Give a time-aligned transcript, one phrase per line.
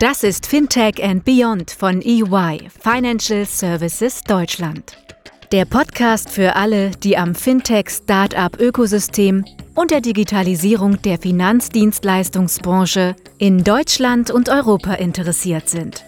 [0.00, 4.96] Das ist Fintech and Beyond von EY, Financial Services Deutschland.
[5.50, 14.48] Der Podcast für alle, die am Fintech-Startup-Ökosystem und der Digitalisierung der Finanzdienstleistungsbranche in Deutschland und
[14.48, 16.04] Europa interessiert sind.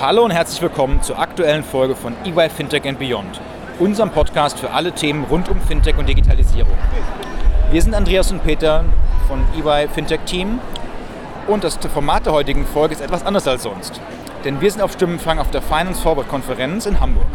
[0.00, 3.40] Hallo und herzlich willkommen zur aktuellen Folge von EY Fintech and Beyond,
[3.78, 6.76] unserem Podcast für alle Themen rund um Fintech und Digitalisierung.
[7.70, 8.82] Wir sind Andreas und Peter
[9.26, 10.58] von EY Fintech Team
[11.46, 14.00] und das Format der heutigen Folge ist etwas anders als sonst.
[14.42, 17.26] Denn wir sind auf Stimmenfang auf der Finance Forward Konferenz in Hamburg.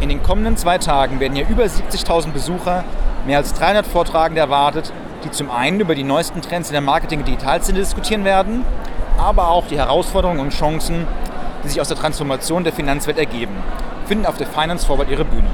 [0.00, 2.84] In den kommenden zwei Tagen werden hier über 70.000 Besucher,
[3.26, 4.92] mehr als 300 Vortragende erwartet,
[5.24, 8.64] die zum einen über die neuesten Trends in der Marketing- und Digitalszene diskutieren werden,
[9.18, 11.04] aber auch die Herausforderungen und Chancen,
[11.64, 13.56] die sich aus der Transformation der Finanzwelt ergeben,
[14.06, 15.50] finden auf der Finance Forward ihre Bühne.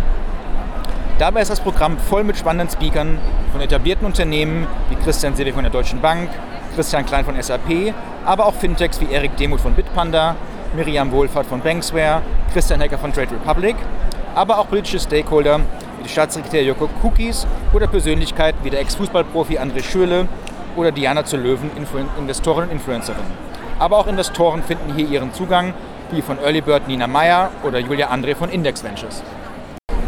[1.17, 3.19] Dabei ist das Programm voll mit spannenden Speakern
[3.53, 6.29] von etablierten Unternehmen wie Christian Seeweg von der Deutschen Bank,
[6.75, 7.95] Christian Klein von SAP,
[8.25, 10.35] aber auch Fintechs wie Erik Demuth von Bitpanda,
[10.75, 12.21] Miriam Wohlfahrt von Banksware,
[12.53, 13.77] Christian Hecker von Trade Republic,
[14.35, 15.61] aber auch politische Stakeholder
[15.99, 20.27] wie die Staatssekretär Joko Cookies oder Persönlichkeiten wie der Ex-Fußballprofi André Schöle
[20.75, 21.71] oder Diana zu Löwen,
[22.19, 23.23] Investorin und Influencerin.
[23.79, 25.75] Aber auch Investoren finden hier ihren Zugang,
[26.11, 29.23] wie von Earlybird Nina Meyer oder Julia André von Index Ventures.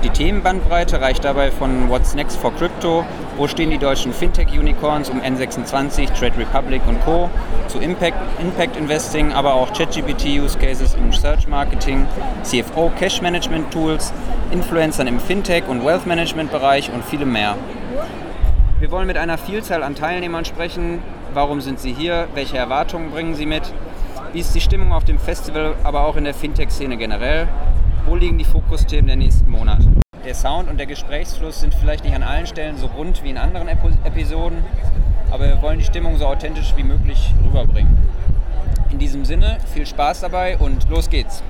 [0.06, 3.04] Die Themenbandbreite reicht dabei von What's Next for Crypto,
[3.36, 7.28] wo stehen die deutschen Fintech-Unicorns um N26, Trade Republic und Co.
[7.66, 12.06] zu Impact, Impact Investing, aber auch ChatGPT-Use-Cases im Search Marketing,
[12.44, 14.12] CFO Cash Management Tools,
[14.52, 17.56] Influencern im Fintech- und Wealth Management-Bereich und viele mehr.
[18.78, 21.02] Wir wollen mit einer Vielzahl an Teilnehmern sprechen.
[21.34, 22.28] Warum sind sie hier?
[22.34, 23.72] Welche Erwartungen bringen sie mit?
[24.32, 27.48] Wie ist die Stimmung auf dem Festival, aber auch in der Fintech-Szene generell?
[28.06, 29.84] Wo liegen die Fokusthemen der nächsten Monate.
[30.24, 33.36] Der Sound und der Gesprächsfluss sind vielleicht nicht an allen Stellen so rund wie in
[33.36, 34.64] anderen Episoden,
[35.32, 37.98] aber wir wollen die Stimmung so authentisch wie möglich rüberbringen.
[38.90, 41.42] In diesem Sinne, viel Spaß dabei und los geht's.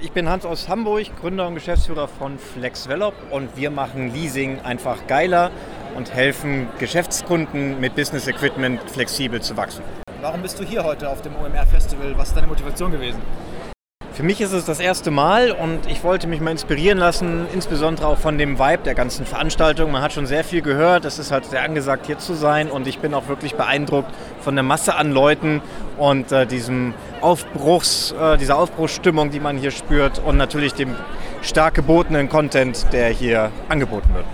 [0.00, 5.06] Ich bin Hans aus Hamburg, Gründer und Geschäftsführer von FlexVelop und wir machen Leasing einfach
[5.06, 5.52] geiler
[5.96, 9.84] und helfen Geschäftskunden mit Business Equipment flexibel zu wachsen.
[10.20, 12.12] Warum bist du hier heute auf dem OMR Festival?
[12.16, 13.20] Was ist deine Motivation gewesen?
[14.14, 18.06] Für mich ist es das erste Mal und ich wollte mich mal inspirieren lassen, insbesondere
[18.06, 19.90] auch von dem Vibe der ganzen Veranstaltung.
[19.90, 22.86] Man hat schon sehr viel gehört, es ist halt sehr angesagt hier zu sein und
[22.86, 25.62] ich bin auch wirklich beeindruckt von der Masse an Leuten
[25.98, 30.94] und äh, diesem Aufbruchs, äh, dieser Aufbruchsstimmung, die man hier spürt und natürlich dem
[31.42, 34.26] stark gebotenen Content, der hier angeboten wird.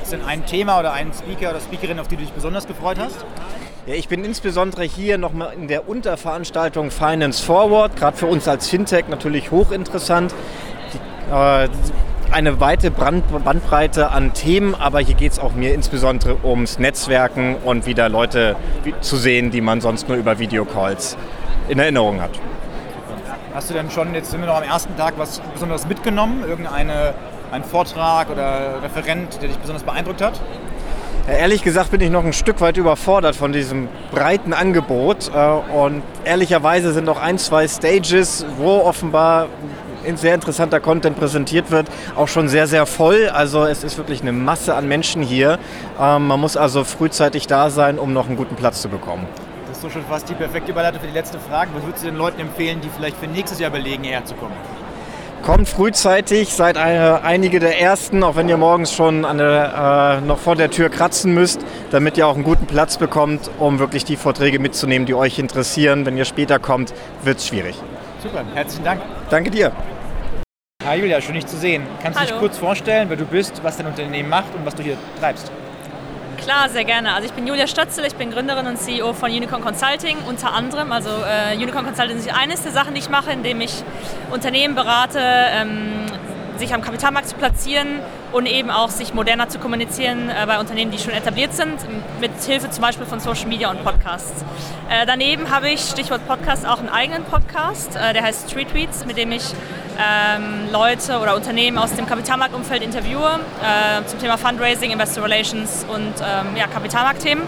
[0.00, 2.98] Ist denn ein Thema oder ein Speaker oder Speakerin, auf die du dich besonders gefreut
[3.00, 3.26] hast?
[3.88, 8.68] Ja, ich bin insbesondere hier nochmal in der Unterveranstaltung Finance Forward, gerade für uns als
[8.68, 10.34] Fintech natürlich hochinteressant.
[10.92, 11.68] Die, äh,
[12.30, 17.86] eine weite Bandbreite an Themen, aber hier geht es auch mir insbesondere ums Netzwerken und
[17.86, 18.56] wieder Leute
[19.00, 21.16] zu sehen, die man sonst nur über Videocalls
[21.70, 22.32] in Erinnerung hat.
[23.54, 26.44] Hast du denn schon, jetzt sind wir noch am ersten Tag, was Besonderes mitgenommen?
[26.46, 27.14] Irgendeinen
[27.64, 30.38] Vortrag oder Referent, der dich besonders beeindruckt hat?
[31.28, 35.30] Ehrlich gesagt bin ich noch ein Stück weit überfordert von diesem breiten Angebot.
[35.34, 39.48] Äh, und ehrlicherweise sind noch ein, zwei Stages, wo offenbar
[40.14, 43.28] sehr interessanter Content präsentiert wird, auch schon sehr, sehr voll.
[43.28, 45.58] Also es ist wirklich eine Masse an Menschen hier.
[46.00, 49.26] Ähm, man muss also frühzeitig da sein, um noch einen guten Platz zu bekommen.
[49.66, 51.72] Das ist so schon fast die perfekte Überleitung für die letzte Frage.
[51.74, 54.54] Was würdest du den Leuten empfehlen, die vielleicht für nächstes Jahr überlegen, hierher zu kommen?
[55.42, 60.56] Kommt frühzeitig, seid einige der Ersten, auch wenn ihr morgens schon der, äh, noch vor
[60.56, 61.60] der Tür kratzen müsst,
[61.90, 66.04] damit ihr auch einen guten Platz bekommt, um wirklich die Vorträge mitzunehmen, die euch interessieren.
[66.04, 67.76] Wenn ihr später kommt, wird es schwierig.
[68.22, 69.00] Super, herzlichen Dank.
[69.30, 69.72] Danke dir.
[70.84, 71.82] Hi Julia, schön dich zu sehen.
[72.02, 74.82] Kannst du dich kurz vorstellen, wer du bist, was dein Unternehmen macht und was du
[74.82, 75.50] hier treibst?
[76.48, 77.12] Klar, sehr gerne.
[77.12, 80.92] Also ich bin Julia Stötzel, ich bin Gründerin und CEO von Unicorn Consulting unter anderem.
[80.92, 83.84] Also äh, Unicorn Consulting ist eines der Sachen, die ich mache, indem ich
[84.30, 86.06] Unternehmen berate, ähm,
[86.58, 88.00] sich am Kapitalmarkt zu platzieren
[88.32, 91.78] und eben auch sich moderner zu kommunizieren äh, bei Unternehmen, die schon etabliert sind,
[92.20, 94.44] mit Hilfe zum Beispiel von Social Media und Podcasts.
[94.90, 99.06] Äh, daneben habe ich, Stichwort Podcast, auch einen eigenen Podcast, äh, der heißt Street Tweets,
[99.06, 99.44] mit dem ich
[99.98, 106.14] ähm, Leute oder Unternehmen aus dem Kapitalmarktumfeld interviewe äh, zum Thema Fundraising, Investor Relations und
[106.20, 107.44] ähm, ja, Kapitalmarktthemen.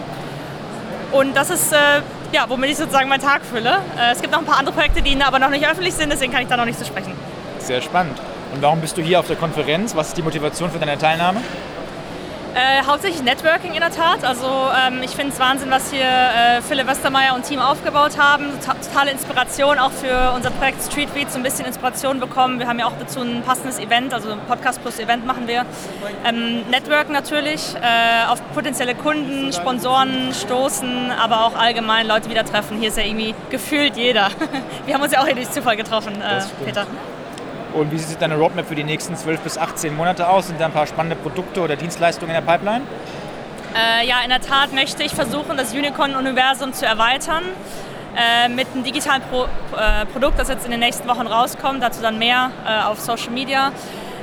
[1.13, 1.77] Und das ist, äh,
[2.33, 3.79] ja, womit ich sozusagen meinen Tag fülle.
[3.99, 6.33] Äh, es gibt noch ein paar andere Projekte, die aber noch nicht öffentlich sind, deswegen
[6.33, 7.13] kann ich da noch nicht zu so sprechen.
[7.59, 8.19] Sehr spannend.
[8.53, 9.95] Und warum bist du hier auf der Konferenz?
[9.95, 11.41] Was ist die Motivation für deine Teilnahme?
[12.53, 14.25] Äh, hauptsächlich Networking in der Tat.
[14.25, 18.47] Also ähm, ich finde es Wahnsinn, was hier äh, Philipp Westermeier und Team aufgebaut haben.
[18.61, 22.59] Totale Inspiration auch für unser Projekt Street Beat, so ein bisschen Inspiration bekommen.
[22.59, 25.65] Wir haben ja auch dazu ein passendes Event, also ein Podcast plus Event machen wir.
[26.25, 32.79] Ähm, Networken natürlich, äh, auf potenzielle Kunden, Sponsoren stoßen, aber auch allgemein Leute wieder treffen.
[32.81, 34.29] Hier ist ja irgendwie gefühlt jeder.
[34.87, 36.85] wir haben uns ja auch hier durch Zufall getroffen, äh, Peter.
[37.75, 40.49] Und wie sieht deine Roadmap für die nächsten 12 bis 18 Monate aus?
[40.49, 42.83] Sind da ein paar spannende Produkte oder Dienstleistungen in der Pipeline?
[43.75, 47.45] Äh, ja, in der Tat möchte ich versuchen, das Unicorn-Universum zu erweitern.
[48.17, 52.03] Äh, mit einem digitalen Pro äh, Produkt, das jetzt in den nächsten Wochen rauskommt, dazu
[52.03, 53.71] dann mehr äh, auf Social Media.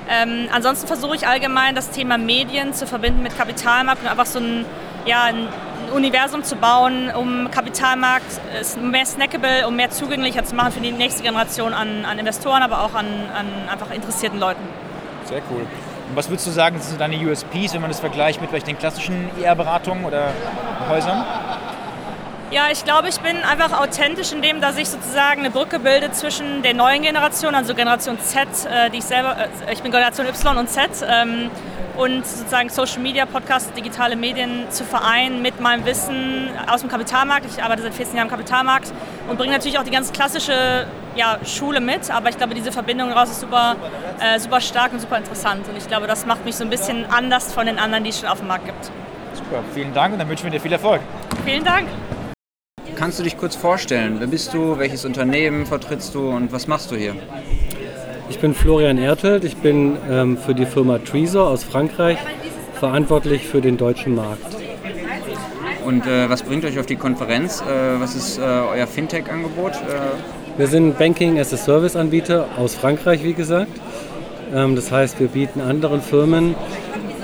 [0.09, 4.39] Ähm, ansonsten versuche ich allgemein das Thema Medien zu verbinden mit Kapitalmarkt und einfach so
[4.39, 4.65] ein,
[5.05, 5.47] ja, ein
[5.93, 8.25] Universum zu bauen, um Kapitalmarkt
[8.81, 12.83] mehr snackable, um mehr zugänglicher zu machen für die nächste Generation an, an Investoren, aber
[12.83, 14.61] auch an, an, einfach interessierten Leuten.
[15.25, 15.61] Sehr cool.
[16.09, 18.77] Und was würdest du sagen, sind deine USPs, wenn man das vergleicht mit vielleicht den
[18.77, 20.29] klassischen IR-Beratungen oder
[20.89, 21.25] Häusern?
[22.49, 26.11] Ja, ich glaube, ich bin einfach authentisch in dem, dass ich sozusagen eine Brücke bilde
[26.13, 30.25] zwischen der neuen Generation, also Generation Z, äh, die ich selber, äh, ich bin Generation
[30.27, 31.51] Y und Z, ähm,
[31.97, 37.45] und sozusagen Social Media, Podcast, digitale Medien zu vereinen mit meinem Wissen aus dem Kapitalmarkt.
[37.47, 38.93] Ich arbeite seit 14 Jahren im Kapitalmarkt
[39.27, 43.09] und bringe natürlich auch die ganz klassische ja, Schule mit, aber ich glaube, diese Verbindung
[43.09, 43.75] daraus ist super,
[44.21, 47.05] äh, super stark und super interessant und ich glaube, das macht mich so ein bisschen
[47.11, 48.85] anders von den anderen, die es schon auf dem Markt gibt.
[49.33, 51.01] Super, vielen Dank und dann wünschen wir dir viel Erfolg.
[51.43, 51.87] Vielen Dank.
[52.97, 54.15] Kannst du dich kurz vorstellen?
[54.17, 54.79] Wer bist du?
[54.79, 57.13] Welches Unternehmen vertrittst du und was machst du hier?
[58.27, 62.17] Ich bin Florian Ertelt, ich bin ähm, für die Firma Treasor aus Frankreich
[62.73, 64.57] verantwortlich für den deutschen Markt.
[65.85, 67.61] Und äh, was bringt euch auf die Konferenz?
[67.61, 69.73] Äh, was ist äh, euer Fintech-Angebot?
[69.73, 73.79] Äh, wir sind Banking as a Service-Anbieter aus Frankreich, wie gesagt.
[74.55, 76.55] Ähm, das heißt, wir bieten anderen Firmen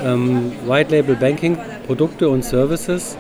[0.06, 3.18] ähm, White Label Banking Produkte und Services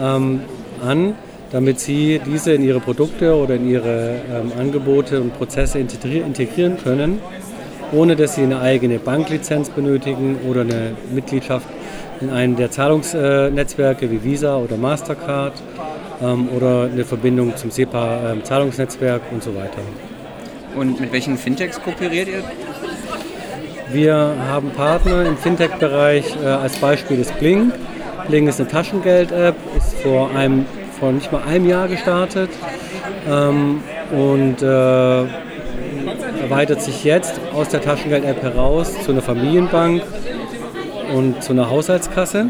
[0.00, 0.40] ähm,
[0.82, 1.14] an,
[1.50, 7.20] damit sie diese in ihre Produkte oder in ihre ähm, Angebote und Prozesse integrieren können,
[7.92, 11.66] ohne dass sie eine eigene Banklizenz benötigen oder eine Mitgliedschaft
[12.20, 15.54] in einem der Zahlungsnetzwerke wie Visa oder Mastercard
[16.22, 19.82] ähm, oder eine Verbindung zum SEPA-Zahlungsnetzwerk ähm, und so weiter.
[20.76, 22.42] Und mit welchen Fintechs kooperiert ihr?
[23.92, 27.70] Wir haben Partner im Fintech-Bereich, äh, als Beispiel ist Bling.
[28.28, 30.66] Bling ist eine Taschengeld-App, ist vor einem
[31.04, 32.48] vor nicht mal einem Jahr gestartet
[33.30, 35.20] ähm, und äh,
[36.40, 40.02] erweitert sich jetzt aus der Taschengeld-App heraus zu einer Familienbank
[41.14, 42.48] und zu einer Haushaltskasse.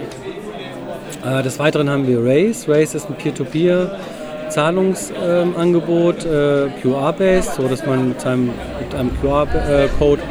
[1.27, 2.69] Äh, des Weiteren haben wir Race.
[2.69, 3.99] Race ist ein Peer-to-Peer.
[4.51, 8.51] Zahlungsangebot, äh, QR-based, so dass man mit einem,
[8.97, 10.23] einem QR-Code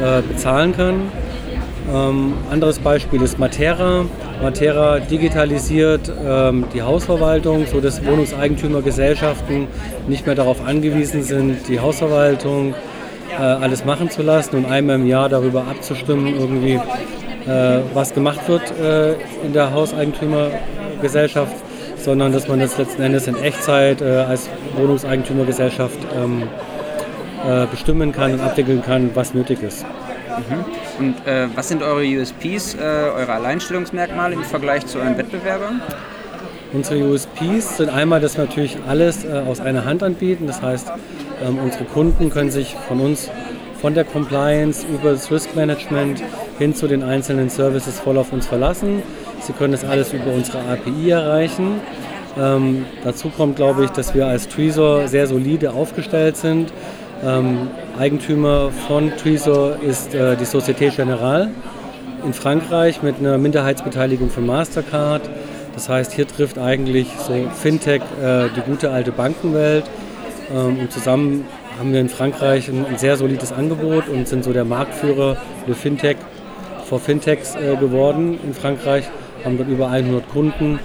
[0.00, 1.12] äh, bezahlen kann.
[1.92, 4.06] Ähm, anderes Beispiel ist Matera.
[4.42, 9.66] Matera digitalisiert ähm, die Hausverwaltung, sodass Wohnungseigentümergesellschaften
[10.06, 12.74] nicht mehr darauf angewiesen sind, die Hausverwaltung
[13.32, 16.74] äh, alles machen zu lassen und einmal im Jahr darüber abzustimmen, irgendwie,
[17.46, 19.14] äh, was gemacht wird äh,
[19.44, 21.56] in der Hauseigentümergesellschaft,
[21.96, 26.44] sondern dass man das letzten Endes in Echtzeit äh, als Wohnungseigentümergesellschaft ähm,
[27.44, 29.84] äh, bestimmen kann und abwickeln kann, was nötig ist.
[30.38, 30.64] Mhm.
[30.98, 35.80] Und äh, was sind eure USPs, äh, eure Alleinstellungsmerkmale im Vergleich zu euren Wettbewerbern?
[36.72, 40.46] Unsere USPs sind einmal, dass wir natürlich alles äh, aus einer Hand anbieten.
[40.46, 40.92] Das heißt,
[41.42, 43.30] ähm, unsere Kunden können sich von uns,
[43.80, 46.22] von der Compliance über das Risk Management
[46.58, 49.02] hin zu den einzelnen Services voll auf uns verlassen.
[49.40, 51.80] Sie können das alles über unsere API erreichen.
[52.38, 56.72] Ähm, dazu kommt, glaube ich, dass wir als Treasor sehr solide aufgestellt sind
[57.24, 61.50] ähm, Eigentümer von Tresor ist äh, die Société Générale
[62.24, 65.22] in Frankreich mit einer Minderheitsbeteiligung von Mastercard.
[65.74, 69.84] Das heißt, hier trifft eigentlich so Fintech äh, die gute alte Bankenwelt.
[70.54, 71.44] Ähm, und zusammen
[71.78, 75.74] haben wir in Frankreich ein, ein, sehr solides Angebot und sind so der Marktführer für
[75.74, 76.16] Fintech
[76.84, 79.04] vor Fintechs äh, geworden in Frankreich,
[79.44, 80.80] haben dort über 100 Kunden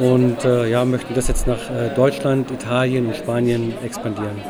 [0.00, 4.40] und äh, ja, möchten das jetzt nach äh, Deutschland, Italien und Spanien expandieren.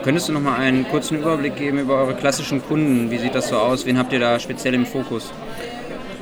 [0.00, 3.10] Könntest du noch mal einen kurzen Überblick geben über eure klassischen Kunden?
[3.10, 3.84] Wie sieht das so aus?
[3.84, 5.30] Wen habt ihr da speziell im Fokus?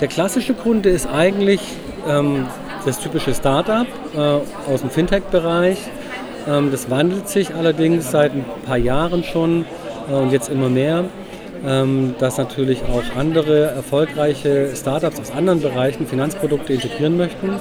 [0.00, 1.60] Der klassische Kunde ist eigentlich
[2.08, 2.46] ähm,
[2.84, 4.18] das typische Startup äh,
[4.70, 5.78] aus dem Fintech-Bereich.
[6.48, 9.64] Ähm, das wandelt sich allerdings seit ein paar Jahren schon
[10.10, 11.04] äh, und jetzt immer mehr,
[11.64, 17.60] ähm, dass natürlich auch andere erfolgreiche Startups aus anderen Bereichen Finanzprodukte integrieren möchten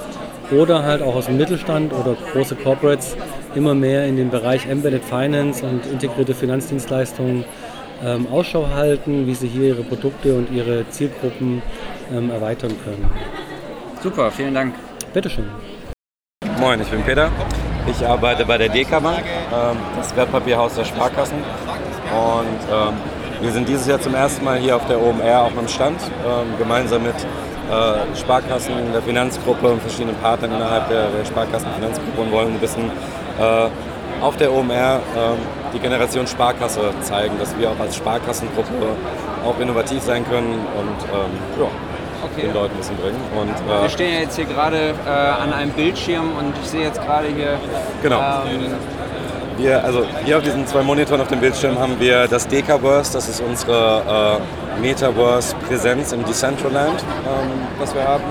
[0.50, 3.16] oder halt auch aus dem Mittelstand oder große Corporates
[3.54, 7.44] immer mehr in den Bereich Embedded Finance und integrierte Finanzdienstleistungen
[8.04, 11.62] ähm, Ausschau halten, wie sie hier ihre Produkte und ihre Zielgruppen
[12.12, 13.10] ähm, erweitern können.
[14.02, 14.74] Super, vielen Dank.
[15.12, 15.44] Bitteschön.
[16.58, 17.30] Moin, ich bin Peter.
[17.86, 21.38] Ich arbeite bei der DK Bank, ähm, das Wertpapierhaus der Sparkassen.
[21.38, 22.94] Und ähm,
[23.40, 26.58] wir sind dieses Jahr zum ersten Mal hier auf der OMR auch am Stand, ähm,
[26.58, 32.54] gemeinsam mit äh, Sparkassen, der Finanzgruppe und verschiedenen Partnern innerhalb der, der Sparkassen-Finanzgruppe und wollen
[32.54, 32.90] ein bisschen
[34.20, 38.68] auf der OMR äh, die Generation Sparkasse zeigen, dass wir auch als Sparkassengruppe
[39.44, 41.66] auch innovativ sein können und ähm, ja,
[42.24, 42.46] okay.
[42.46, 43.20] den Leuten ein bisschen bringen.
[43.38, 46.82] Und, äh, wir stehen ja jetzt hier gerade äh, an einem Bildschirm und ich sehe
[46.82, 47.58] jetzt gerade hier.
[48.02, 48.20] Genau.
[48.20, 48.74] Ähm,
[49.56, 53.28] wir, also hier auf diesen zwei Monitoren auf dem Bildschirm haben wir das Dekaverse, das
[53.28, 54.40] ist unsere
[54.78, 58.24] äh, Metaverse-Präsenz im Decentraland, ähm, was wir haben.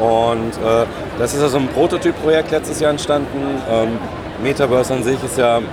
[0.00, 0.86] Und äh,
[1.18, 3.62] das ist also ein Prototyp-Projekt letztes Jahr entstanden.
[3.70, 3.98] Ähm,
[4.44, 5.64] Metaverse an sich ist ja ein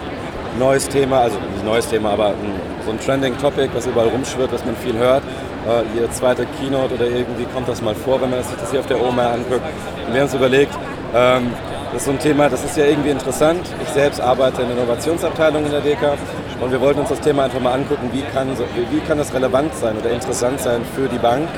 [0.58, 4.52] neues Thema, also nicht neues Thema, aber ein, so ein Trending Topic, was überall rumschwirrt,
[4.54, 5.24] was man viel hört.
[5.68, 8.80] Äh, ihr zweite Keynote oder irgendwie kommt das mal vor, wenn man sich das hier
[8.80, 9.62] auf der OMA anguckt.
[10.08, 10.74] Und wir haben uns überlegt,
[11.14, 11.52] ähm,
[11.92, 13.60] das ist so ein Thema, das ist ja irgendwie interessant.
[13.84, 16.18] Ich selbst arbeite in der Innovationsabteilung in der DK
[16.62, 18.48] und wir wollten uns das Thema einfach mal angucken, wie kann,
[18.90, 21.50] wie kann das relevant sein oder interessant sein für die Bank.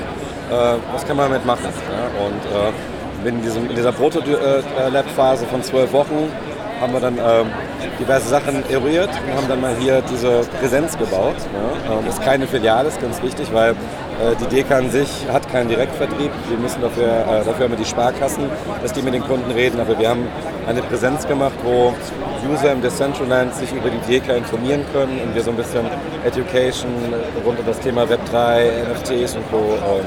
[0.50, 0.54] Äh,
[0.92, 1.68] was kann man damit machen?
[1.88, 2.26] Ja?
[2.26, 6.28] Und äh, in, diesem, in dieser Proto-Lab-Phase von zwölf Wochen
[6.80, 7.50] haben wir dann ähm,
[7.98, 11.36] diverse Sachen eruiert und haben dann mal hier diese Präsenz gebaut.
[11.88, 11.98] Ja.
[11.98, 15.68] Ähm, ist keine Filiale, ist ganz wichtig, weil äh, die DK an sich hat keinen
[15.68, 16.30] Direktvertrieb.
[16.48, 18.44] Wir müssen dafür, äh, dafür haben wir die Sparkassen,
[18.82, 19.80] dass die mit den Kunden reden.
[19.80, 20.26] Aber wir haben
[20.66, 21.94] eine Präsenz gemacht, wo
[22.50, 25.86] User im Decentraland sich über die DK informieren können und wir so ein bisschen
[26.24, 26.90] Education
[27.44, 29.58] rund um das Thema Web3, NFTs und Co.
[29.58, 30.04] Ähm,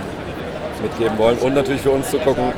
[0.81, 1.37] mitgeben wollen.
[1.39, 2.51] Und natürlich für uns zu gucken,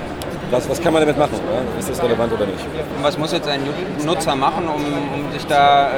[0.51, 1.34] was, was kann man damit machen?
[1.34, 1.79] Ja?
[1.79, 2.60] Ist das relevant oder nicht?
[2.98, 3.62] Und was muss jetzt ein
[4.06, 4.82] Nutzer machen, um,
[5.13, 5.91] um sich da äh,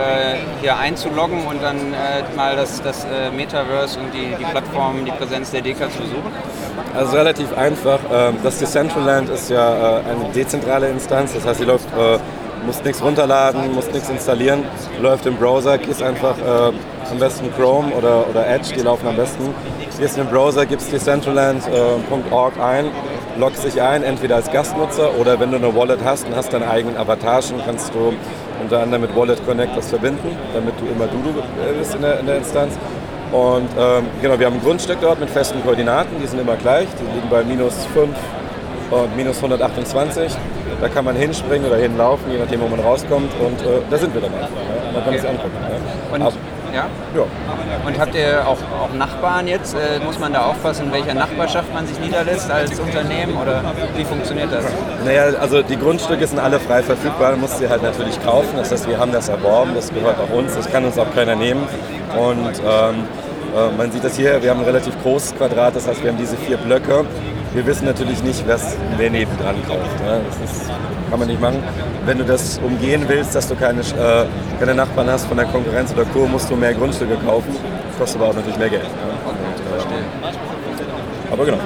[0.61, 5.11] hier einzuloggen und dann äh, mal das, das äh, Metaverse und die, die Plattform, die
[5.11, 6.31] Präsenz der DK zu suchen?
[6.95, 7.99] Also relativ einfach.
[8.11, 12.17] Ähm, das Decentraland ist ja äh, eine dezentrale Instanz, das heißt, sie läuft äh,
[12.65, 14.63] musst nichts runterladen, musst nichts installieren,
[15.01, 16.71] läuft im Browser, gehst einfach äh,
[17.11, 19.53] am besten Chrome oder, oder Edge, die laufen am besten.
[19.99, 22.85] Gehst in den Browser, gibst decentraland.org ein
[23.37, 26.67] loggst dich ein, entweder als Gastnutzer oder wenn du eine Wallet hast und hast deinen
[26.67, 28.13] eigenen Avatar schon, kannst du
[28.61, 31.17] unter anderem mit Wallet Connect das verbinden, damit du immer du
[31.77, 32.73] bist in der, in der Instanz.
[33.31, 36.87] Und ähm, genau, wir haben ein Grundstück dort mit festen Koordinaten, die sind immer gleich,
[36.99, 38.09] die liegen bei minus 5
[38.91, 40.33] und minus 128.
[40.81, 43.31] Da kann man hinspringen oder hinlaufen, je nachdem, wo man rauskommt.
[43.39, 44.49] Und äh, da sind wir dann einfach.
[44.49, 44.91] Ja.
[44.91, 45.19] Man kann okay.
[45.19, 45.57] sich angucken.
[46.19, 46.31] Ja.
[46.71, 46.89] Und ja?
[47.15, 47.25] Ja.
[47.85, 49.75] Und habt ihr auch, auch Nachbarn jetzt?
[49.75, 53.61] Äh, muss man da aufpassen, in welcher Nachbarschaft man sich niederlässt als Unternehmen oder
[53.95, 54.65] wie funktioniert das?
[55.03, 58.55] Naja, also die Grundstücke sind alle frei verfügbar, muss sie halt natürlich kaufen.
[58.55, 61.35] Das heißt, wir haben das erworben, das gehört auch uns, das kann uns auch keiner
[61.35, 61.63] nehmen.
[62.17, 63.03] Und ähm,
[63.55, 66.17] äh, man sieht das hier, wir haben ein relativ großes Quadrat, das heißt, wir haben
[66.17, 67.05] diese vier Blöcke.
[67.53, 69.99] Wir wissen natürlich nicht, was wer neben dran kauft.
[70.05, 70.21] Ne?
[70.25, 70.69] Das ist,
[71.09, 71.61] kann man nicht machen.
[72.05, 74.25] Wenn du das umgehen willst, dass du keine, äh,
[74.57, 77.53] keine Nachbarn hast von der Konkurrenz oder Co., musst du mehr Grundstücke kaufen.
[77.89, 78.83] Das kostet aber auch natürlich mehr Geld.
[78.83, 78.89] Ne?
[79.25, 80.31] Okay, verstehe.
[81.31, 81.57] Aber genau.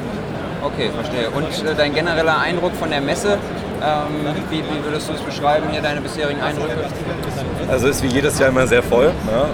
[0.63, 1.29] Okay, verstehe.
[1.29, 3.37] Und äh, dein genereller Eindruck von der Messe,
[3.83, 6.73] ähm, wie, wie, würdest du es beschreiben, hier deine bisherigen Eindrücke?
[7.69, 9.05] Also ist wie jedes Jahr immer sehr voll.
[9.05, 9.13] Ne?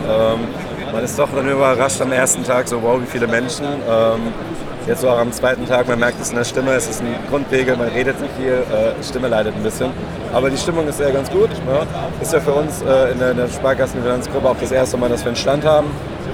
[0.10, 3.66] Ähm, man ist doch dann überrascht am ersten Tag, so wow, wie viele Menschen.
[3.66, 4.34] Ähm,
[4.88, 7.16] jetzt so auch am zweiten Tag, man merkt es in der Stimme, es ist ein
[7.30, 9.92] Grundpegel, man redet nicht viel, äh, Stimme leidet ein bisschen.
[10.34, 11.50] Aber die Stimmung ist ja ganz gut.
[11.50, 11.86] Ne?
[12.22, 15.28] Ist ja für uns äh, in der, der Sparkassenfinanzgruppe auch das erste Mal, dass wir
[15.28, 15.88] einen Stand haben.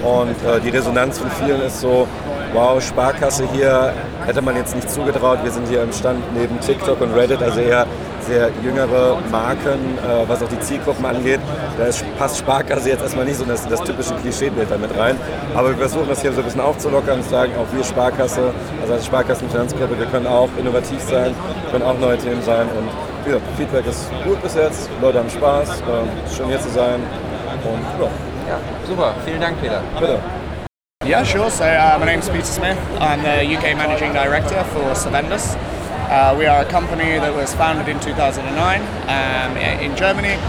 [0.04, 2.08] Und äh, die Resonanz von vielen ist so,
[2.54, 3.94] wow, Sparkasse hier,
[4.26, 5.40] hätte man jetzt nicht zugetraut.
[5.44, 7.86] Wir sind hier im Stand neben TikTok und Reddit, also eher
[8.28, 11.40] sehr jüngere Marken, äh, was auch die Zielgruppen angeht.
[11.78, 15.18] Da ist, passt Sparkasse jetzt erstmal nicht so das, das typische Klischeebild damit rein.
[15.56, 18.94] Aber wir versuchen das hier so ein bisschen aufzulockern und sagen, auch wir Sparkasse, also
[18.94, 21.34] als Sparkassenfinanzgruppe, wir können auch innovativ sein,
[21.72, 22.68] können auch neue Themen sein.
[22.78, 22.90] Und
[23.24, 27.02] wie gesagt, Feedback ist gut bis jetzt, Leute haben Spaß, äh, schön hier zu sein.
[27.64, 28.10] Und ja.
[28.48, 29.14] Ja, super.
[29.26, 29.82] Vielen Dank, Peter.
[30.00, 30.20] Bitte.
[31.06, 31.50] Yeah, sure.
[31.50, 32.78] So uh, my name's Peter Smith.
[33.00, 35.56] I'm the UK Managing Director for Savendus.
[36.08, 40.40] Uh, we are a company that was founded in 2009 um, in Germany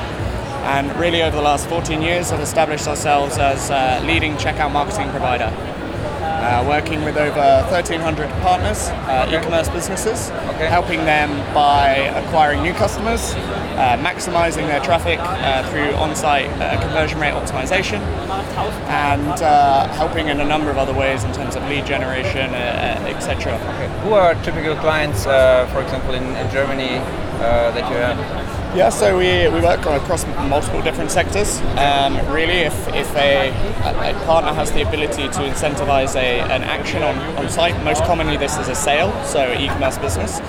[0.70, 5.10] and really over the last 14 years have established ourselves as a leading checkout marketing
[5.10, 5.52] provider.
[6.22, 7.40] Uh, working with over
[7.72, 9.36] 1,300 partners, uh, okay.
[9.36, 10.66] e-commerce businesses, okay.
[10.66, 13.34] helping them by acquiring new customers,
[13.96, 18.00] maximizing their traffic uh, through on-site uh, conversion rate optimization,
[18.88, 23.54] and uh, helping in a number of other ways in terms of lead generation, etc.
[23.54, 24.00] Okay.
[24.02, 26.98] Who are typical clients, for example, in, in Germany
[27.38, 28.48] that you have?
[28.76, 31.60] Yeah, so we, we work across multiple different sectors.
[31.78, 37.02] Um, really, if, if a, a partner has the ability to incentivize a, an action
[37.02, 40.40] on, on site, most commonly this is a sale, so e-commerce business.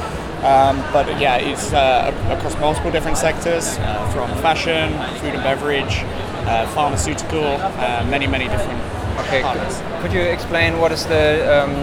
[0.43, 6.03] Um, but yeah, it's uh, across multiple different sectors, uh, from fashion, food and beverage,
[6.47, 8.79] uh, pharmaceutical, uh, many, many different
[9.19, 9.81] Okay, partners.
[10.01, 11.75] could you explain what is the um,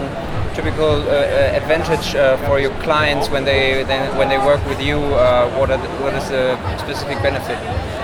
[0.55, 4.81] typical uh, uh, advantage uh, for your clients when they then, when they work with
[4.81, 4.97] you?
[4.97, 7.57] Uh, what, are the, what is the specific benefit?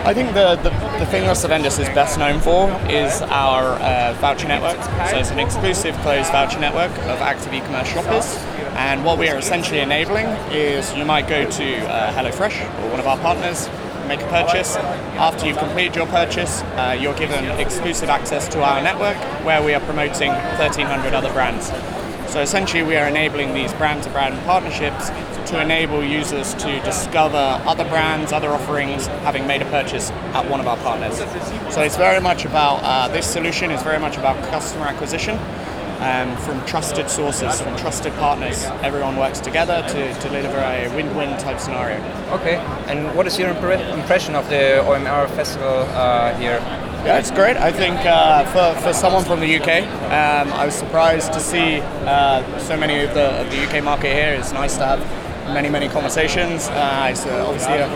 [0.05, 0.69] I think the, the,
[0.99, 4.77] the thing that Savendus is best known for is our uh, voucher network.
[5.09, 8.37] So it's an exclusive closed voucher network of active e-commerce shoppers.
[8.75, 12.99] And what we are essentially enabling is you might go to uh, HelloFresh or one
[12.99, 13.69] of our partners,
[14.07, 14.75] make a purchase.
[14.75, 19.73] After you've completed your purchase, uh, you're given exclusive access to our network where we
[19.73, 21.71] are promoting 1,300 other brands.
[22.31, 25.09] So essentially, we are enabling these brand-to-brand partnerships
[25.51, 30.59] to enable users to discover other brands, other offerings, having made a purchase at one
[30.59, 31.17] of our partners.
[31.71, 35.37] So it's very much about uh, this solution is very much about customer acquisition.
[36.03, 41.37] Um, from trusted sources, from trusted partners, everyone works together to, to deliver a win-win
[41.39, 41.97] type scenario.
[42.33, 42.57] Okay,
[42.87, 46.59] and what is your impre- impression of the OMR festival uh, here?
[47.05, 47.55] Yeah, it's great.
[47.55, 51.79] I think uh, for, for someone from the UK, um, I was surprised to see
[51.79, 54.33] uh, so many of the, of the UK market here.
[54.33, 56.67] It's nice to have many, many conversations.
[56.69, 57.87] Uh, it's uh, obviously a,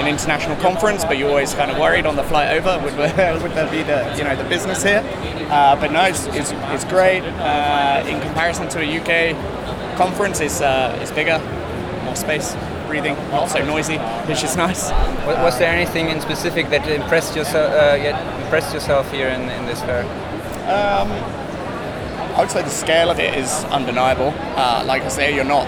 [0.00, 3.52] an international conference, but you're always kind of worried on the flight over would, would
[3.52, 5.02] there be the you know the business here?
[5.50, 7.22] Uh, but no, it's, it's, it's great.
[7.22, 11.38] Uh, in comparison to a UK conference, it's, uh, it's bigger,
[12.04, 12.54] more space,
[12.86, 13.96] breathing, not so noisy,
[14.28, 14.90] which is nice.
[15.26, 19.66] Was, there anything in specific that impressed yourself, uh, yet impressed yourself here in, in
[19.66, 20.04] this fair?
[20.68, 21.10] Um,
[22.36, 24.34] I would say the scale of it is undeniable.
[24.54, 25.66] Uh, like I say, you're not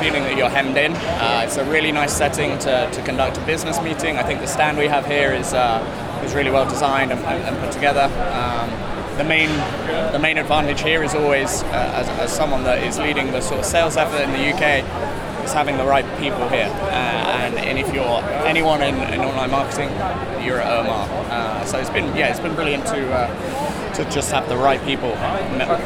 [0.00, 0.92] feeling that you're hemmed in.
[0.94, 4.16] Uh, it's a really nice setting to, to conduct a business meeting.
[4.16, 5.80] I think the stand we have here is uh,
[6.24, 8.04] is really well designed and, and, put together.
[8.32, 8.70] Um,
[9.18, 9.50] the main
[10.12, 13.60] the main advantage here is always, uh, as, as someone that is leading the sort
[13.60, 14.84] of sales effort in the UK,
[15.44, 16.70] is having the right people here.
[16.84, 19.88] Uh, and, and if you're anyone in, in online marketing,
[20.44, 21.08] you're at OMR.
[21.30, 24.82] Uh, so it's been yeah, it's been brilliant to uh, to just have the right
[24.84, 25.10] people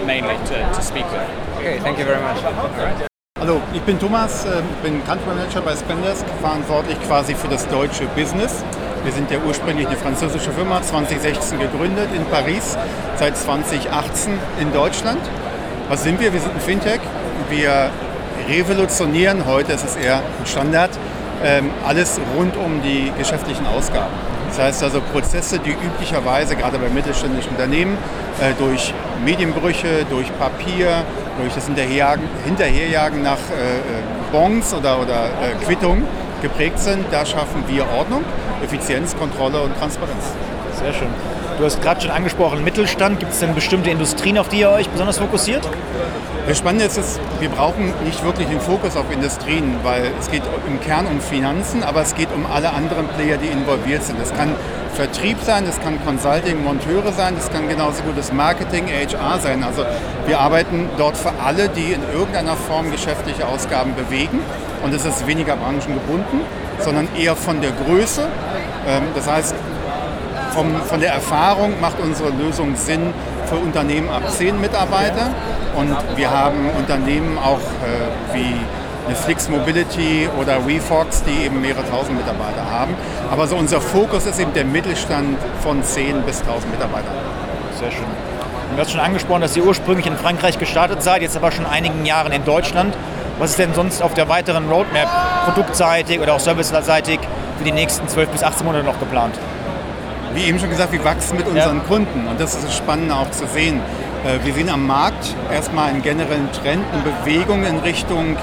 [0.06, 1.28] mainly to, to speak with.
[1.58, 3.08] Okay, thank you very much.
[3.46, 8.06] Hallo, ich bin Thomas, äh, bin Country Manager bei Spendesk, verantwortlich quasi für das deutsche
[8.16, 8.64] Business.
[9.04, 12.78] Wir sind ja ursprünglich eine französische Firma, 2016 gegründet in Paris,
[13.16, 15.20] seit 2018 in Deutschland.
[15.90, 16.32] Was sind wir?
[16.32, 17.00] Wir sind ein Fintech.
[17.50, 17.90] Wir
[18.48, 20.98] revolutionieren, heute ist es eher ein Standard,
[21.44, 24.33] ähm, alles rund um die geschäftlichen Ausgaben.
[24.56, 27.98] Das heißt also Prozesse, die üblicherweise gerade bei mittelständischen Unternehmen
[28.40, 31.02] äh, durch Medienbrüche, durch Papier,
[31.40, 33.80] durch das Hinterherjagen, Hinterherjagen nach äh, äh,
[34.30, 35.28] Bons oder, oder
[35.66, 36.04] Quittungen
[36.40, 38.22] geprägt sind, da schaffen wir Ordnung,
[38.62, 40.22] Effizienz, Kontrolle und Transparenz.
[40.80, 41.08] Sehr schön.
[41.58, 43.18] Du hast gerade schon angesprochen, Mittelstand.
[43.18, 45.68] Gibt es denn bestimmte Industrien, auf die ihr euch besonders fokussiert?
[46.46, 50.78] Das Spannende ist, wir brauchen nicht wirklich den Fokus auf Industrien, weil es geht im
[50.78, 54.20] Kern um Finanzen, aber es geht um alle anderen Player, die involviert sind.
[54.20, 54.54] Das kann
[54.94, 59.64] Vertrieb sein, das kann Consulting, Monteure sein, das kann genauso gut das Marketing, HR sein.
[59.64, 59.86] Also
[60.26, 64.40] wir arbeiten dort für alle, die in irgendeiner Form geschäftliche Ausgaben bewegen.
[64.84, 66.40] Und es ist weniger branchengebunden,
[66.78, 68.28] sondern eher von der Größe.
[68.86, 69.54] Ähm, Das heißt,
[70.52, 73.14] von der Erfahrung macht unsere Lösung Sinn
[73.54, 75.30] für Unternehmen ab 10 Mitarbeiter.
[75.76, 78.54] Und wir haben Unternehmen auch äh, wie
[79.06, 82.94] eine Flix Mobility oder WeFox, die eben mehrere tausend Mitarbeiter haben.
[83.30, 87.14] Aber so unser Fokus ist eben der Mittelstand von 10 bis 1000 Mitarbeitern.
[87.78, 88.06] Sehr schön.
[88.74, 92.04] Du hast schon angesprochen, dass ihr ursprünglich in Frankreich gestartet seid, jetzt aber schon einigen
[92.04, 92.96] Jahren in Deutschland.
[93.38, 95.08] Was ist denn sonst auf der weiteren Roadmap,
[95.44, 97.20] produktseitig oder auch serviceseitig,
[97.58, 99.34] für die nächsten 12 bis 18 Monate noch geplant?
[100.34, 103.30] Wie eben schon gesagt, wir wachsen mit unseren Kunden und das ist das Spannende auch
[103.30, 103.80] zu sehen.
[104.24, 108.38] Äh, Wir sehen am Markt erstmal einen generellen Trend, eine Bewegung in Richtung äh,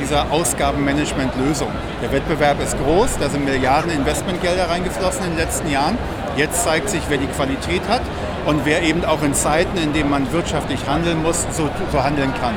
[0.00, 1.68] dieser Ausgabenmanagement-Lösung.
[2.02, 5.96] Der Wettbewerb ist groß, da sind Milliarden Investmentgelder reingeflossen in den letzten Jahren.
[6.36, 8.02] Jetzt zeigt sich, wer die Qualität hat
[8.44, 12.34] und wer eben auch in Zeiten, in denen man wirtschaftlich handeln muss, so, so handeln
[12.40, 12.54] kann.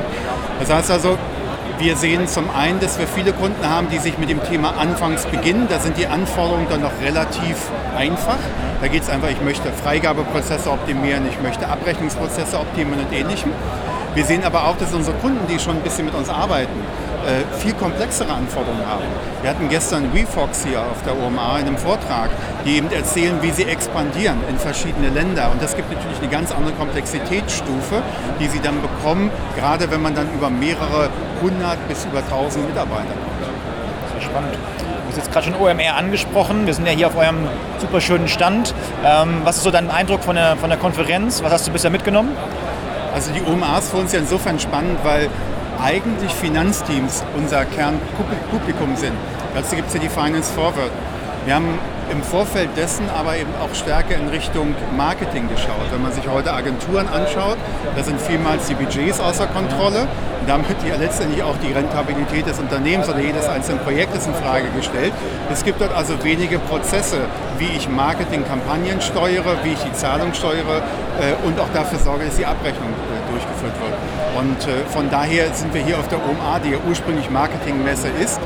[0.58, 1.16] Das heißt also,
[1.80, 5.24] wir sehen zum einen, dass wir viele Kunden haben, die sich mit dem Thema anfangs
[5.24, 5.66] beginnen.
[5.68, 7.56] Da sind die Anforderungen dann noch relativ
[7.96, 8.38] einfach.
[8.82, 13.52] Da geht es einfach, ich möchte Freigabeprozesse optimieren, ich möchte Abrechnungsprozesse optimieren und ähnlichem.
[14.14, 16.80] Wir sehen aber auch, dass unsere Kunden, die schon ein bisschen mit uns arbeiten,
[17.26, 19.04] äh, viel komplexere Anforderungen haben.
[19.42, 22.30] Wir hatten gestern WeFox hier auf der OMA in einem Vortrag,
[22.64, 25.50] die eben erzählen, wie sie expandieren in verschiedene Länder.
[25.50, 28.02] Und das gibt natürlich eine ganz andere Komplexitätsstufe,
[28.40, 31.08] die sie dann bekommen, gerade wenn man dann über mehrere
[31.42, 34.12] hundert bis über tausend Mitarbeiter kommt.
[34.12, 34.54] Sehr spannend.
[35.08, 36.66] hast jetzt gerade schon OMR angesprochen.
[36.66, 38.74] Wir sind ja hier auf eurem super schönen Stand.
[39.04, 41.42] Ähm, was ist so dein Eindruck von der, von der Konferenz?
[41.42, 42.30] Was hast du bisher mitgenommen?
[43.12, 45.28] Also die OMA ist für uns ja insofern spannend, weil
[45.82, 49.14] eigentlich Finanzteams unser Kernpublikum sind.
[49.54, 50.90] Dazu gibt es ja die Finance Forward.
[51.44, 51.78] Wir haben
[52.10, 55.90] im Vorfeld dessen aber eben auch stärker in Richtung Marketing geschaut.
[55.90, 57.56] Wenn man sich heute Agenturen anschaut,
[57.96, 60.08] da sind vielmals die Budgets außer Kontrolle.
[60.40, 64.68] Und damit ja letztendlich auch die Rentabilität des Unternehmens oder jedes einzelnen Projektes in Frage
[64.74, 65.12] gestellt.
[65.52, 67.18] Es gibt dort also wenige Prozesse,
[67.58, 70.82] wie ich Marketingkampagnen steuere, wie ich die Zahlung steuere
[71.20, 73.94] äh, und auch dafür sorge, dass die Abrechnung äh, durchgeführt wird.
[74.38, 78.40] Und äh, von daher sind wir hier auf der OMA, die ja ursprünglich Marketingmesse ist,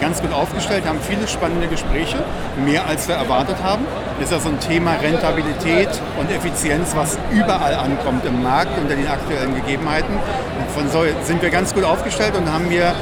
[0.00, 2.16] ganz gut aufgestellt, haben viele spannende Gespräche,
[2.64, 3.84] mehr als wir erwartet haben.
[4.20, 9.06] Ist ja so ein Thema Rentabilität und Effizienz, was überall ankommt im Markt unter den
[9.06, 10.14] aktuellen Gegebenheiten.
[10.14, 12.94] Und von so sind wir ganz gut aufgestellt und haben wir,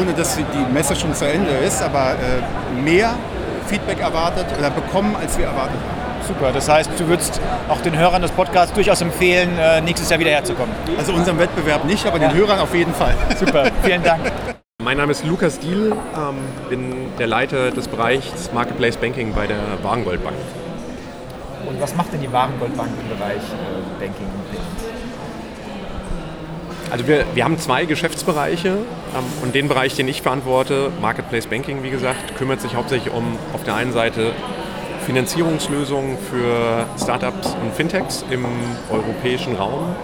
[0.00, 3.10] ohne dass die Messe schon zu Ende ist, aber äh, mehr
[3.66, 5.96] Feedback erwartet oder bekommen, als wir erwartet haben.
[6.26, 10.18] Super, das heißt, du würdest auch den Hörern des Podcasts durchaus empfehlen, äh, nächstes Jahr
[10.18, 10.74] wieder herzukommen.
[10.98, 13.14] Also unserem Wettbewerb nicht, aber den Hörern auf jeden Fall.
[13.38, 14.22] Super, vielen Dank.
[14.86, 16.36] Mein Name ist Lukas Diel, ähm,
[16.70, 20.36] bin der Leiter des Bereichs Marketplace Banking bei der Warengold Bank.
[21.68, 24.84] Und was macht denn die Warengold Bank im Bereich äh, Banking und Payments?
[26.92, 31.82] Also wir, wir haben zwei Geschäftsbereiche ähm, und den Bereich, den ich verantworte, Marketplace Banking,
[31.82, 34.30] wie gesagt, kümmert sich hauptsächlich um auf der einen Seite
[35.04, 38.46] Finanzierungslösungen für Startups und Fintechs im
[38.88, 39.96] europäischen Raum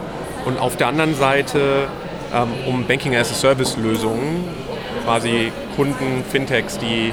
[0.44, 1.86] und auf der anderen Seite
[2.34, 4.71] ähm, um Banking-as-a-Service-Lösungen
[5.04, 7.12] quasi Kunden, Fintechs, die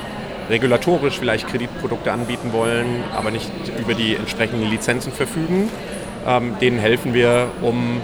[0.49, 5.69] regulatorisch vielleicht Kreditprodukte anbieten wollen, aber nicht über die entsprechenden Lizenzen verfügen.
[6.28, 8.02] Ähm, denen helfen wir, um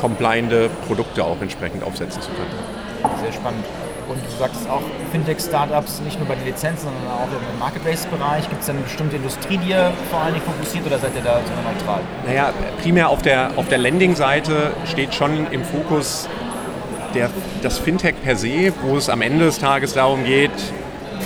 [0.00, 3.18] compliante Produkte auch entsprechend aufsetzen zu können.
[3.22, 3.64] Sehr spannend.
[4.08, 8.48] Und du sagst auch Fintech-Startups nicht nur bei den Lizenzen, sondern auch im Marketplace-Bereich.
[8.48, 11.38] Gibt es denn eine bestimmte Industrie, die ihr vor allem fokussiert oder seid ihr da
[11.44, 12.00] so neutral?
[12.26, 16.28] Naja, primär auf der, auf der Landing-Seite steht schon im Fokus
[17.14, 17.30] der,
[17.62, 20.50] das Fintech per se, wo es am Ende des Tages darum geht,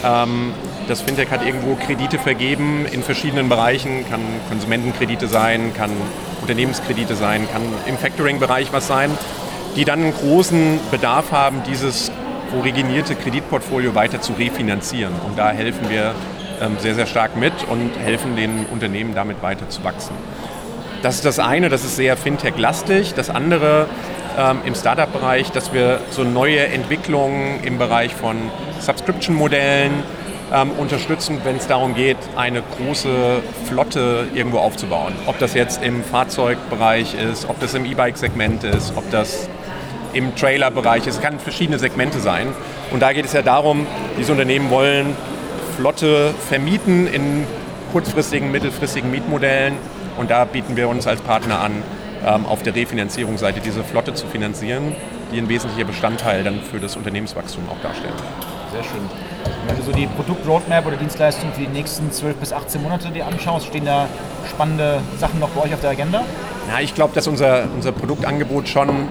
[0.04, 0.52] ähm,
[0.88, 4.20] das Fintech hat irgendwo Kredite vergeben in verschiedenen Bereichen, kann
[4.50, 5.90] Konsumentenkredite sein, kann
[6.42, 9.10] Unternehmenskredite sein, kann im Factoring-Bereich was sein,
[9.76, 12.12] die dann einen großen Bedarf haben, dieses
[12.58, 15.14] originierte Kreditportfolio weiter zu refinanzieren.
[15.26, 16.14] Und da helfen wir
[16.60, 20.14] ähm, sehr, sehr stark mit und helfen den Unternehmen damit weiter zu wachsen.
[21.02, 23.14] Das ist das eine, das ist sehr Fintech-lastig.
[23.14, 23.86] Das andere
[24.38, 28.36] ähm, im Startup-Bereich, dass wir so neue Entwicklungen im Bereich von
[28.80, 29.92] Subscription-Modellen
[30.52, 35.14] ähm, unterstützen, wenn es darum geht, eine große Flotte irgendwo aufzubauen.
[35.26, 39.48] Ob das jetzt im Fahrzeugbereich ist, ob das im E-Bike-Segment ist, ob das
[40.12, 41.16] im Trailer-Bereich ist.
[41.16, 42.48] Es kann verschiedene Segmente sein.
[42.90, 43.86] Und da geht es ja darum,
[44.18, 45.16] diese Unternehmen wollen
[45.76, 47.44] Flotte vermieten in
[47.92, 49.74] kurzfristigen, mittelfristigen Mietmodellen.
[50.16, 51.82] Und da bieten wir uns als Partner an,
[52.24, 54.96] auf der Refinanzierungsseite diese Flotte zu finanzieren,
[55.32, 58.14] die ein wesentlicher Bestandteil dann für das Unternehmenswachstum auch darstellen.
[58.72, 59.02] Sehr schön.
[59.66, 63.26] Wenn du so die Produktroadmap oder Dienstleistung für die nächsten 12 bis 18 Monate dir
[63.26, 64.08] anschaust, stehen da
[64.48, 66.24] spannende Sachen noch bei euch auf der Agenda?
[66.70, 69.08] Ja, ich glaube, dass unser, unser Produktangebot schon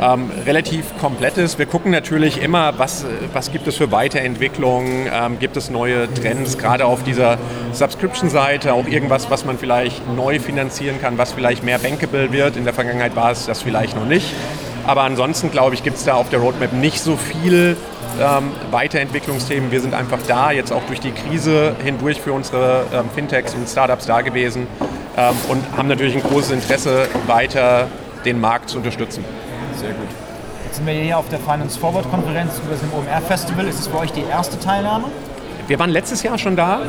[0.00, 1.58] ähm, relativ komplett ist.
[1.58, 6.56] Wir gucken natürlich immer, was, was gibt es für Weiterentwicklungen, ähm, gibt es neue Trends,
[6.56, 7.38] gerade auf dieser
[7.72, 12.56] Subscription-Seite, auch irgendwas, was man vielleicht neu finanzieren kann, was vielleicht mehr bankable wird.
[12.56, 14.32] In der Vergangenheit war es das vielleicht noch nicht.
[14.86, 17.76] Aber ansonsten, glaube ich, gibt es da auf der Roadmap nicht so viel
[18.18, 19.70] ähm, Weiterentwicklungsthemen.
[19.70, 23.68] Wir sind einfach da, jetzt auch durch die Krise hindurch für unsere ähm, Fintechs und
[23.68, 24.66] Startups da gewesen
[25.18, 27.88] ähm, und haben natürlich ein großes Interesse, weiter
[28.24, 29.24] den Markt zu unterstützen.
[29.80, 30.08] Sehr gut.
[30.66, 33.66] Jetzt sind wir hier auf der Finance Forward Konferenz über das OMR Festival.
[33.66, 35.06] Ist es für euch die erste Teilnahme?
[35.68, 36.82] Wir waren letztes Jahr schon da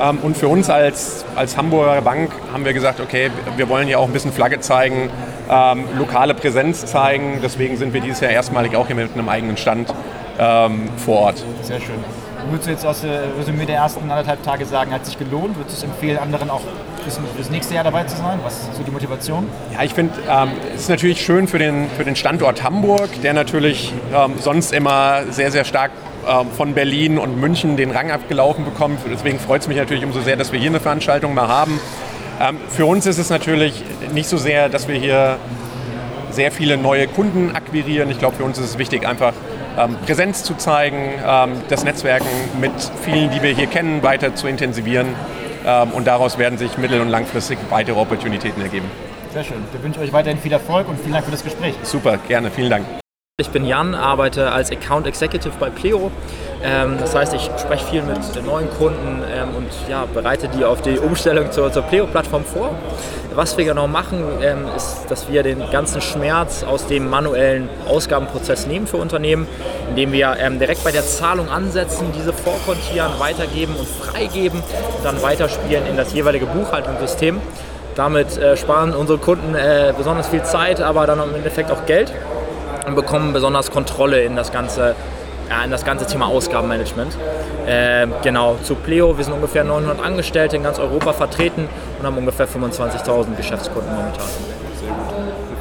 [0.00, 3.98] ähm, und für uns als, als Hamburger Bank haben wir gesagt, okay, wir wollen ja
[3.98, 5.10] auch ein bisschen Flagge zeigen,
[5.50, 7.40] ähm, lokale Präsenz zeigen.
[7.42, 9.92] Deswegen sind wir dieses Jahr erstmalig auch hier mit einem eigenen Stand
[10.38, 11.44] ähm, vor Ort.
[11.62, 12.04] Sehr schön.
[12.50, 15.56] Würdest du jetzt aus der Resümee der ersten anderthalb Tage sagen, hat sich gelohnt?
[15.56, 16.62] Würdest du es empfehlen, anderen auch
[17.04, 18.38] bis, bis nächste Jahr dabei zu sein?
[18.42, 19.46] Was ist so die Motivation?
[19.74, 23.34] Ja, ich finde, ähm, es ist natürlich schön für den, für den Standort Hamburg, der
[23.34, 25.90] natürlich ähm, sonst immer sehr, sehr stark
[26.26, 29.00] ähm, von Berlin und München den Rang abgelaufen bekommt.
[29.12, 31.78] Deswegen freut es mich natürlich umso sehr, dass wir hier eine Veranstaltung mal haben.
[32.40, 33.84] Ähm, für uns ist es natürlich
[34.14, 35.36] nicht so sehr, dass wir hier
[36.30, 38.10] sehr viele neue Kunden akquirieren.
[38.10, 39.34] Ich glaube, für uns ist es wichtig, einfach
[39.78, 42.26] ähm, Präsenz zu zeigen, ähm, das Netzwerken
[42.60, 45.08] mit vielen, die wir hier kennen, weiter zu intensivieren.
[45.66, 48.90] Ähm, und daraus werden sich mittel- und langfristig weitere Opportunitäten ergeben.
[49.32, 49.62] Sehr schön.
[49.72, 51.74] Wir wünschen euch weiterhin viel Erfolg und vielen Dank für das Gespräch.
[51.82, 52.50] Super, gerne.
[52.50, 53.07] Vielen Dank.
[53.40, 56.10] Ich bin Jan, arbeite als Account Executive bei Pleo.
[56.60, 60.82] Ähm, das heißt, ich spreche viel mit neuen Kunden ähm, und ja, bereite die auf
[60.82, 62.74] die Umstellung zur, zur Pleo-Plattform vor.
[63.36, 68.66] Was wir genau machen, ähm, ist, dass wir den ganzen Schmerz aus dem manuellen Ausgabenprozess
[68.66, 69.46] nehmen für Unternehmen,
[69.88, 75.86] indem wir direkt bei der Zahlung ansetzen, diese vorkontieren, weitergeben und freigeben und dann weiterspielen
[75.86, 77.40] in das jeweilige Buchhaltungssystem.
[77.94, 82.12] Damit äh, sparen unsere Kunden äh, besonders viel Zeit, aber dann im Endeffekt auch Geld
[82.88, 84.94] und bekommen besonders Kontrolle in das ganze,
[85.48, 87.16] ja, in das ganze Thema Ausgabenmanagement.
[87.66, 92.16] Äh, genau, zu Pleo, wir sind ungefähr 900 Angestellte in ganz Europa vertreten und haben
[92.16, 94.57] ungefähr 25.000 Geschäftskunden momentan.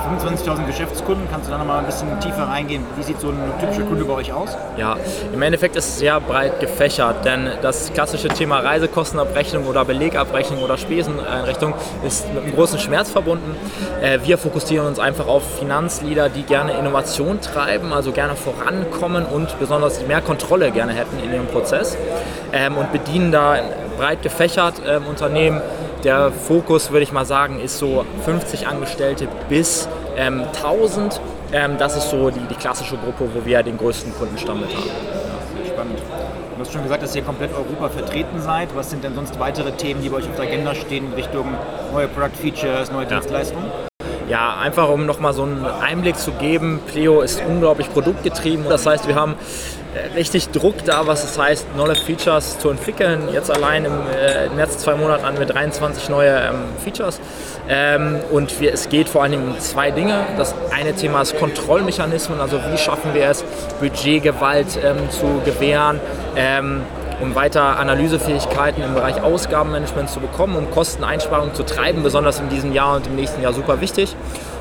[0.08, 1.28] 25.000 Geschäftskunden.
[1.30, 2.84] Kannst du da noch mal ein bisschen tiefer reingehen?
[2.96, 4.58] Wie sieht so ein typischer Kunde bei euch aus?
[4.78, 4.98] Ja,
[5.34, 10.78] im Endeffekt ist es sehr breit gefächert, denn das klassische Thema Reisekostenabrechnung oder Belegabrechnung oder
[10.78, 11.74] Speseneinrichtung
[12.06, 13.56] ist mit einem großen Schmerz verbunden.
[14.02, 19.60] Äh, wir fokussieren uns einfach auf Finanzleader, die gerne Innovation treiben, also gerne vorankommen und
[19.60, 21.98] besonders mehr Kontrolle gerne hätten in ihrem Prozess
[22.54, 23.58] ähm, und bedienen da
[23.98, 25.62] breit gefächert ähm, Unternehmen
[26.04, 31.22] der Fokus, würde ich mal sagen, ist so 50 Angestellte bis ähm, 1000.
[31.54, 34.84] Ähm, das ist so die, die klassische Gruppe, wo wir den größten Kundenstamm mit haben.
[34.84, 36.00] Ja, spannend.
[36.56, 38.76] Du hast schon gesagt, dass ihr komplett Europa vertreten seid.
[38.76, 41.46] Was sind denn sonst weitere Themen, die bei euch auf der Agenda stehen in Richtung
[41.94, 43.87] neue Product Features, neue Dienstleistungen?
[44.30, 48.66] Ja, einfach um nochmal so einen Einblick zu geben, Pleo ist unglaublich produktgetrieben.
[48.68, 49.36] Das heißt, wir haben
[50.16, 53.30] richtig Druck da, was es heißt, neue Features zu entwickeln.
[53.32, 57.20] Jetzt allein im, äh, zwei Monaten haben wir 23 neue ähm, Features.
[57.70, 60.26] Ähm, und wir, es geht vor allem um zwei Dinge.
[60.38, 63.44] Das eine Thema ist Kontrollmechanismen, also wie schaffen wir es,
[63.80, 66.00] Budgetgewalt ähm, zu gewähren.
[67.20, 72.74] Um weiter Analysefähigkeiten im Bereich Ausgabenmanagement zu bekommen, um Kosteneinsparungen zu treiben, besonders in diesem
[72.74, 74.16] Jahr und im nächsten Jahr super wichtig.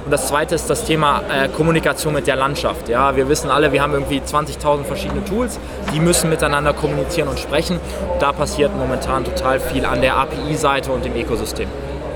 [0.06, 2.88] Und das zweite ist das Thema äh, Kommunikation mit der Landschaft.
[2.88, 5.58] Ja, wir wissen alle, wir haben irgendwie 20.000 verschiedene Tools,
[5.92, 7.78] die müssen miteinander kommunizieren und sprechen.
[8.12, 11.68] Und da passiert momentan total viel an der API-Seite und im Ökosystem.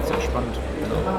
[0.04, 0.54] Sehr spannend.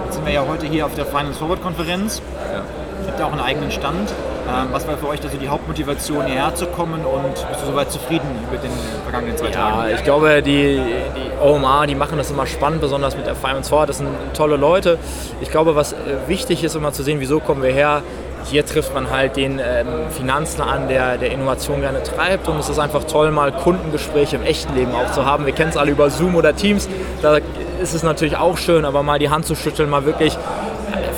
[0.05, 2.21] Jetzt sind wir ja heute hier auf der Finance Forward Konferenz.
[2.53, 2.63] Ja.
[3.07, 4.09] Habt ihr auch einen eigenen Stand?
[4.51, 7.91] Ähm, was war für euch also die Hauptmotivation, hierher zu kommen und bist du soweit
[7.91, 8.71] zufrieden mit den
[9.03, 9.89] vergangenen zwei Tagen?
[9.89, 10.79] Ja, ich glaube, die,
[11.15, 13.89] die OMA, die machen das immer spannend, besonders mit der Finance Forward.
[13.89, 14.97] Das sind tolle Leute.
[15.39, 15.95] Ich glaube, was äh,
[16.27, 18.03] wichtig ist, immer zu sehen, wieso kommen wir her.
[18.45, 22.47] Hier trifft man halt den ähm, Finanzler an, der, der Innovation gerne treibt.
[22.47, 25.45] Und es ist einfach toll, mal Kundengespräche im echten Leben auch zu haben.
[25.45, 26.89] Wir kennen es alle über Zoom oder Teams.
[27.21, 27.37] Da
[27.81, 30.37] ist es natürlich auch schön, aber mal die Hand zu schütteln, mal wirklich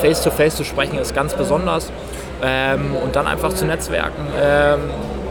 [0.02, 1.92] face-to-face -face zu sprechen, ist ganz besonders
[2.44, 4.80] ähm, und dann einfach zu netzwerken, ähm,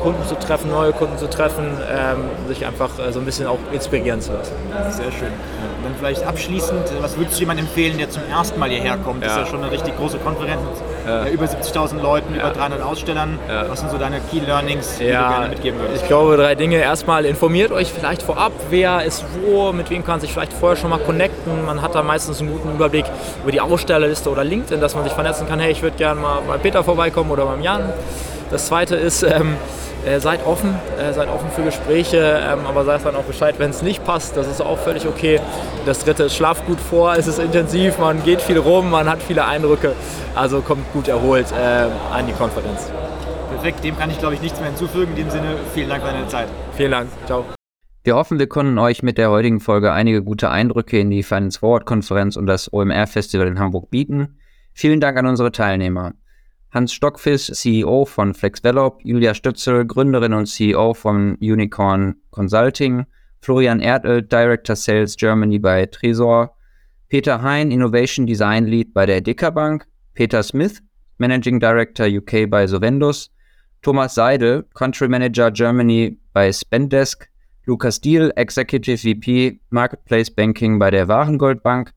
[0.02, 3.58] Kunden zu treffen, neue Kunden zu treffen, ähm, sich einfach äh, so ein bisschen auch
[3.70, 4.54] inspirieren zu lassen.
[4.90, 5.28] Sehr schön.
[5.28, 9.24] Und dann vielleicht abschließend, was würdest du jemandem empfehlen, der zum ersten Mal hierher kommt?
[9.24, 10.60] Das ist ja schon eine richtig große Konferenz
[11.06, 11.26] ja.
[11.26, 13.38] über 70.000 Leuten, über 300 Ausstellern.
[13.68, 16.02] Was sind so deine Key Learnings, die du gerne mitgeben würdest?
[16.02, 16.76] Ich glaube, drei Dinge.
[16.76, 20.90] Erstmal informiert euch vielleicht vorab, wer ist wo, mit wem kann sich vielleicht vorher schon
[20.90, 21.64] mal connecten.
[21.64, 23.04] Man hat da meistens einen guten Überblick
[23.42, 26.40] über die Ausstellerliste oder LinkedIn, dass man sich vernetzen kann, hey, ich würde gerne mal
[26.46, 27.92] bei Peter vorbeikommen oder beim Jan.
[28.50, 29.56] Das zweite ist, ähm,
[30.06, 33.70] äh, seid offen, äh, seid offen für Gespräche, ähm, aber sagt dann auch Bescheid, wenn
[33.70, 34.36] es nicht passt.
[34.36, 35.40] Das ist auch völlig okay.
[35.86, 39.22] Das dritte ist, schlaft gut vor, es ist intensiv, man geht viel rum, man hat
[39.22, 39.92] viele Eindrücke.
[40.34, 42.90] Also kommt gut erholt äh, an die Konferenz.
[43.50, 45.12] Perfekt, dem kann ich glaube ich nichts mehr hinzufügen.
[45.12, 46.48] In dem Sinne, vielen Dank für deine Zeit.
[46.76, 47.44] Vielen Dank, ciao.
[48.04, 51.60] Wir hoffen, wir konnten euch mit der heutigen Folge einige gute Eindrücke in die Finance
[51.60, 54.38] Forward Konferenz und das OMR Festival in Hamburg bieten.
[54.72, 56.12] Vielen Dank an unsere Teilnehmer.
[56.72, 63.04] Hans Stockfisch, CEO von FlexVelop, Julia Stötzel, Gründerin und CEO von Unicorn Consulting,
[63.42, 66.56] Florian Erdl, Director Sales Germany bei Tresor,
[67.10, 70.82] Peter Hein, Innovation Design Lead bei der Dicker Bank, Peter Smith,
[71.18, 73.30] Managing Director UK bei Sovendus,
[73.82, 77.28] Thomas Seidel, Country Manager Germany bei Spendesk,
[77.66, 81.92] Lukas Diel, Executive VP Marketplace Banking bei der Warengoldbank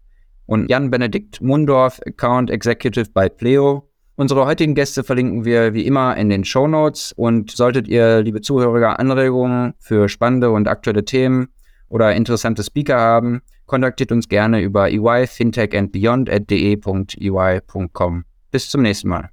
[0.47, 6.15] und Jan Benedikt Mundorf, Account Executive bei Pleo, Unsere heutigen Gäste verlinken wir wie immer
[6.15, 11.49] in den Show Notes und solltet ihr, liebe Zuhörer, Anregungen für spannende und aktuelle Themen
[11.89, 18.23] oder interessante Speaker haben, kontaktiert uns gerne über ey fintech and beyond at de.ey.com.
[18.51, 19.29] Bis zum nächsten Mal.